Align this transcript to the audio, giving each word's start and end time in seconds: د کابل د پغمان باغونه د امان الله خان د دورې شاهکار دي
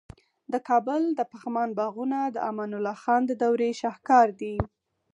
د 0.51 0.53
کابل 0.69 1.01
د 1.17 1.19
پغمان 1.31 1.69
باغونه 1.79 2.19
د 2.35 2.37
امان 2.49 2.71
الله 2.77 2.97
خان 3.03 3.21
د 3.27 3.31
دورې 3.41 3.69
شاهکار 3.81 4.27
دي 4.41 4.55